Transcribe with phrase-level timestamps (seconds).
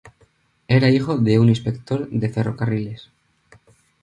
[0.67, 3.11] Era hijo de un inspector de ferrocarriles.